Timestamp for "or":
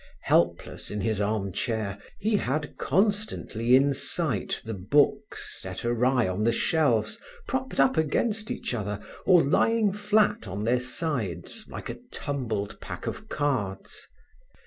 9.27-9.43